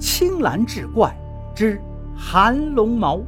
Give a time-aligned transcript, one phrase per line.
[0.00, 1.14] 青蓝志怪
[1.54, 1.78] 之
[2.16, 3.20] 寒龙毛。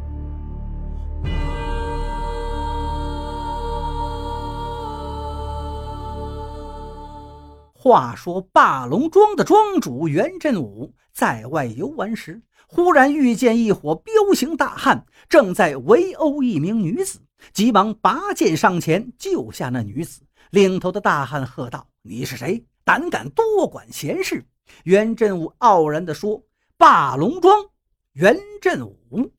[7.74, 17.20] 话说霸龙庄的庄主袁振武在外游玩时，忽然遇见一伙彪形大汉正在围殴一名女子，
[17.52, 20.22] 急忙拔剑上前救下那女子。
[20.50, 22.64] 领头的大汉喝道：“你是谁？
[22.82, 24.46] 胆敢多管闲事！”
[24.84, 26.40] 袁振武傲然地说
[26.82, 27.66] ：“霸龙庄，
[28.14, 29.30] 袁振武。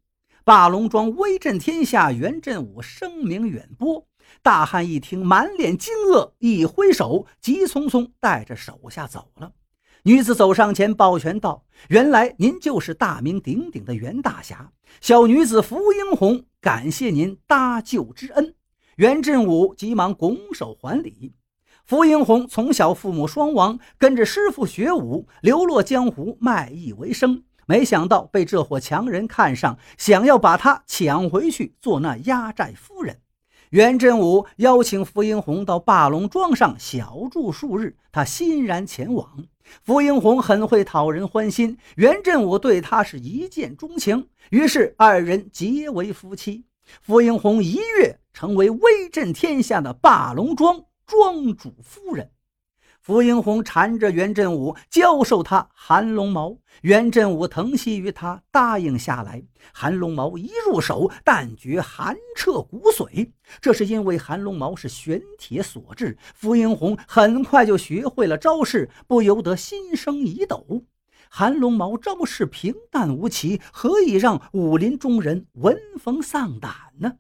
[0.46, 4.08] 霸龙庄威震天下，袁振武声名远播。”
[4.42, 9.52] 大汉一听，满脸惊愕，一挥手，急匆匆带着手下走了。
[10.04, 14.72] 女子走上前，抱拳道：“原来您就是大名鼎鼎的袁大侠，
[15.02, 18.56] 小女子福英红，感谢您搭救之恩。”
[18.96, 21.34] 袁振武急忙拱手还礼。
[21.86, 27.44] 福英红从小父母双亡，跟着师傅学武，流落江湖，卖艺为生。
[27.66, 33.20] 没想到被这伙强人看上，想要把她抢回去做那压寨夫人。
[33.72, 39.46] 袁振武邀请福英红到霸龙庄上小住数日，他欣然前往。
[39.84, 46.66] 福英红很会讨人欢心，袁振武对她是一见钟情，于是二人结为夫妻。
[47.02, 52.30] 福英红一跃成为威震天下的霸龙庄庄主夫人。
[53.02, 59.44] 福英红缠着袁振武教授他寒龙毛，袁振武疼惜于他，答应下来。
[59.74, 63.30] 寒龙毛一入手，但觉寒彻骨髓。
[63.60, 66.18] 这是因为寒龙毛是玄铁所制。
[66.34, 70.86] 福英红很快就学会了招式，不由得心生疑窦。
[71.30, 77.16] 寒龙毛招式平淡无奇，何以让武林中人闻风丧胆呢？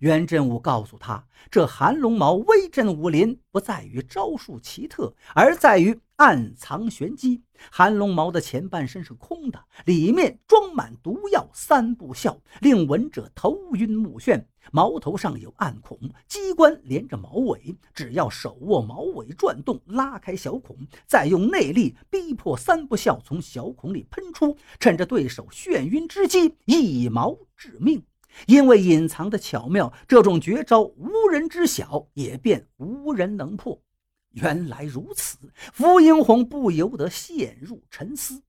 [0.00, 7.42] 袁振武告诉他：“这寒龙毛威震武林，不在于招数奇特，而在于暗藏玄机。
[7.70, 14.42] 寒龙毛的前半身是空的，里面装满毒药，三不效，令闻者头晕目眩。
[14.72, 20.74] 矛头上有暗孔，机关连着毛尾，只要手握毛尾转动，拉开小孔，
[21.06, 28.02] 再用内力逼迫三不效从小孔里喷出，趁着对手眩晕之机，一矛致命。”
[28.46, 33.82] 因为隐藏的巧妙，这种绝招无人知晓，也便无人能破。
[34.30, 35.38] 原来如此，
[35.72, 38.42] 福英红不由得陷入沉思。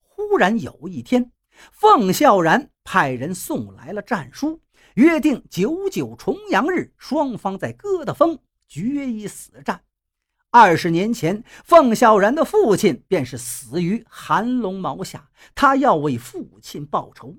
[0.00, 1.30] 忽然有一天，
[1.70, 4.60] 凤孝然派人送来了战书，
[4.94, 9.82] 约定九九重阳日，双方在疙瘩峰决一死战。
[10.50, 17.36] 二十年前，凤孝然的父亲便是死于寒龙毛下，他要为父亲报仇。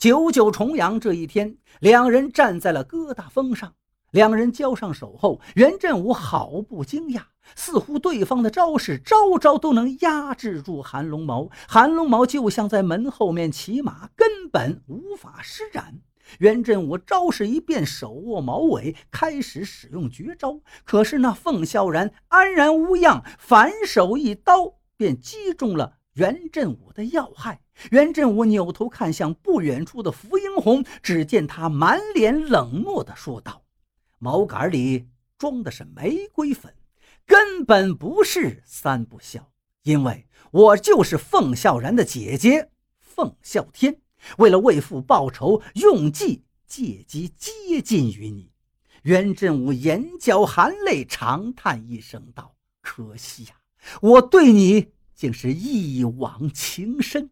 [0.00, 3.74] 九九重阳这一天，两人站在了疙瘩峰上。
[4.12, 7.24] 两人交上手后，袁振武毫不惊讶，
[7.54, 11.50] 似乎对方的招式招招都能压制住韩龙毛。
[11.68, 16.00] 韩龙毛就像在门后面骑马，根本无法施展。
[16.38, 20.60] 袁振武招式一变，手握毛尾，开始使用绝招。
[20.82, 27.62] 可是那凤萧然安然无恙，反手一刀便击中了袁振武的要害。
[27.90, 33.62] 袁振武扭头看向不远处的福英红，只见他满脸冷漠地说道
[34.20, 36.74] ：“毛杆里装的是玫瑰粉，
[37.24, 39.50] 根本不是三不孝。
[39.84, 43.98] 因为我就是凤孝然的姐姐凤孝天，
[44.36, 48.52] 为了为父报仇，用计借机接近于你。”
[49.04, 53.52] 袁振武眼角含泪，长叹一声道：“可惜呀，
[54.02, 54.88] 我对你
[55.20, 57.28] 竟是一往情深。”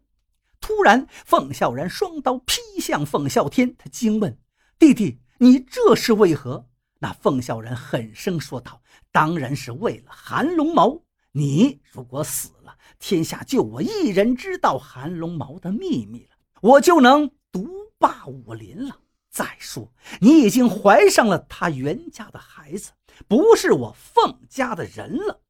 [0.61, 4.37] 突然，凤啸然双刀劈向凤啸天，他惊问
[4.77, 6.67] ：“弟弟，你这是为何？”
[7.01, 11.01] 那凤啸然狠声说道：“当然是为了寒龙毛。
[11.31, 17.67] 你如果死了，天下就我一人知道寒龙毛的秘密了，我就能独
[17.97, 18.99] 霸武林了。
[19.31, 19.91] 再说，
[20.21, 22.91] 你已经怀上了他袁家的孩子，
[23.27, 25.41] 不是我凤家的人了。”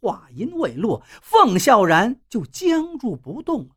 [0.00, 3.76] 话音未落，凤啸然就僵住不动了。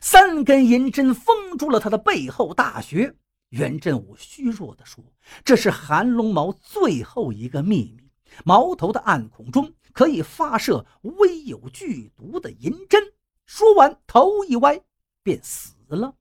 [0.00, 3.14] 三根银针封住了他的背后大穴。
[3.48, 5.02] 袁振武虚弱地说
[5.44, 8.10] ：“这是寒龙毛最后一个秘密，
[8.44, 13.02] 毛头的暗孔中可以发射微有剧毒的银针。”
[13.46, 14.80] 说完，头一歪，
[15.24, 16.14] 便死了。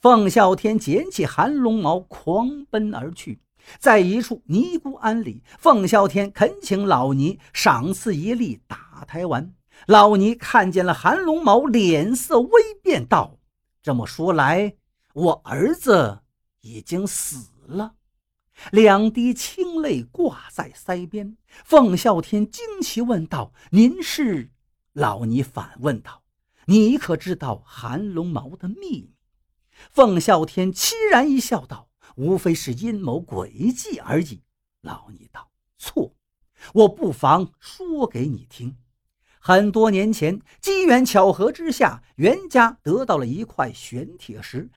[0.00, 3.40] 凤啸天捡起寒龙毛，狂奔而去。
[3.78, 9.54] 在一处尼姑庵里，凤啸天恳请老尼赏赐一粒打胎丸。
[9.86, 12.50] 老尼看见了韩龙毛，脸色微
[12.82, 13.38] 变，道
[13.82, 14.74] ：“这么说来，
[15.14, 16.20] 我儿子
[16.62, 17.94] 已经死了。”
[18.72, 21.36] 两滴清泪挂在腮边。
[21.64, 24.50] 凤啸天惊奇问道：“您是？”
[24.94, 26.24] 老尼反问道
[26.66, 29.14] ：“你可知道韩龙毛的秘密？”
[29.92, 31.87] 凤啸天凄然一笑，道
[32.18, 34.42] ：“无非是阴谋诡计而已。”
[34.82, 35.48] 老尼道
[35.78, 36.12] ：“错，
[36.74, 38.76] 我不妨说给你听。
[39.40, 44.68] 很多年前，机缘巧合之下，袁家得到了一块玄铁石，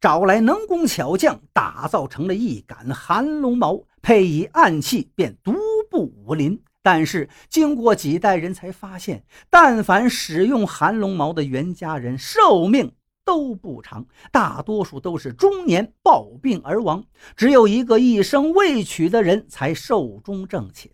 [0.00, 5.54] 找来能工巧匠，打造成了一杆寒龙矛，配以暗器，便独
[5.90, 6.62] 步武林。
[6.80, 12.92] 但是经过几代人才发现，但凡使用寒龙矛的袁家人，寿命。
[13.24, 17.04] 都不长，大多数都是中年暴病而亡，
[17.36, 20.90] 只有一个一生未娶的人才寿终正寝。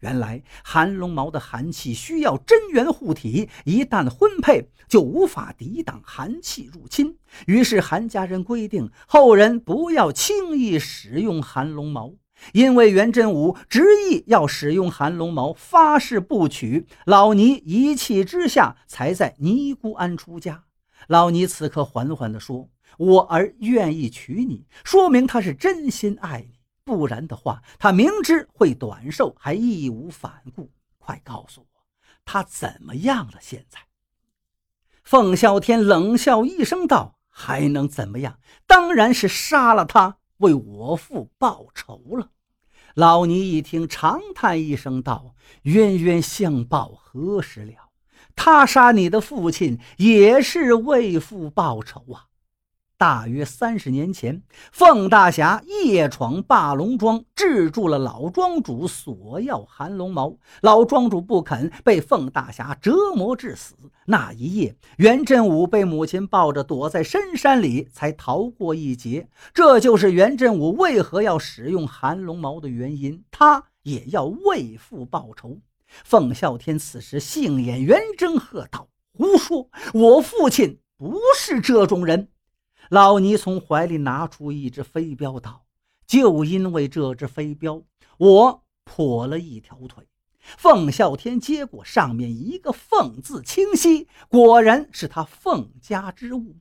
[0.00, 7.16] 原来寒龙毛的寒气需要真元护体，一旦婚配就无法抵挡寒气入侵。
[7.46, 12.12] 于是韩家人规定后人不要轻易使用寒龙毛，
[12.52, 16.86] 因为袁振武执意要使用寒龙毛，发誓不娶。
[17.06, 20.65] 老尼一气之下，才在尼姑庵出家。
[21.08, 26.58] 老尼此刻缓缓地说：“我儿愿意娶你，说明他是真心爱你。
[26.84, 30.70] 不然的话，他明知会短寿，还义无反顾。
[30.98, 31.66] 快告诉我，
[32.24, 33.38] 他怎么样了？
[33.40, 33.78] 现在？”
[35.04, 38.40] 凤啸天冷笑一声道：“还能怎么样？
[38.66, 42.30] 当然是杀了他，为我父报仇了。”
[42.94, 47.85] 老尼一听，长叹一声道：“冤冤相报何时了？”
[48.36, 52.26] 他杀你的父亲也是为父报仇啊！
[52.98, 54.42] 大约三十年前，
[54.72, 60.34] 凤大侠夜闯霸龙庄，制住了老庄主，索要寒龙毛。
[60.62, 63.74] 老庄主不肯，被凤大侠折磨致死。
[64.06, 69.28] 那一夜，袁振武被母亲抱着躲在深山里，才逃过一劫。
[69.52, 75.58] 这就是袁振武为何要使用寒龙毛的原因，他也要为父报仇。
[76.04, 79.70] 凤啸天此时杏眼圆睁，喝道：“胡说！
[79.94, 82.28] 我父亲不是这种人。”
[82.90, 85.64] 老尼从怀里拿出一只飞镖，道
[86.06, 87.82] ：“就因为这只飞镖，
[88.18, 90.06] 我破了一条腿。”
[90.58, 96.58] 凤啸天接过，上面一个“凤”字清晰，果然是他凤家之物。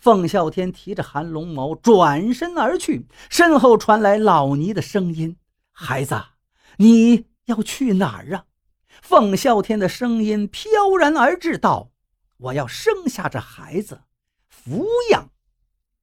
[0.00, 5.36] 凤啸天提着寒龙矛转身而去，身后传来老尼的声音
[5.70, 6.18] ：“孩子，
[6.78, 8.46] 你要去哪儿啊？”
[9.02, 11.90] 凤啸天的声音飘然而至，道
[12.38, 14.02] ：“我要生下这孩子，
[14.50, 15.30] 抚养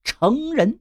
[0.04, 0.80] 成人。”